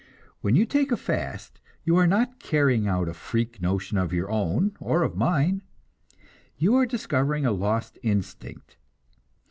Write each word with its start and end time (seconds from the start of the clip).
When 0.39 0.55
you 0.55 0.65
take 0.65 0.91
a 0.91 0.97
fast, 0.97 1.61
you 1.83 1.95
are 1.95 2.07
not 2.07 2.39
carrying 2.39 2.87
out 2.87 3.07
a 3.07 3.13
freak 3.13 3.61
notion 3.61 3.99
of 3.99 4.11
your 4.11 4.31
own, 4.31 4.75
or 4.79 5.03
of 5.03 5.15
mine; 5.15 5.61
you 6.57 6.73
are 6.75 6.87
discovering 6.87 7.45
a 7.45 7.51
lost 7.51 7.99
instinct. 8.01 8.77